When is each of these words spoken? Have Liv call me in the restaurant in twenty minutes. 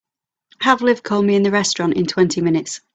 Have 0.61 0.81
Liv 0.81 1.03
call 1.03 1.21
me 1.21 1.35
in 1.35 1.43
the 1.43 1.51
restaurant 1.51 1.93
in 1.93 2.07
twenty 2.07 2.41
minutes. 2.41 2.81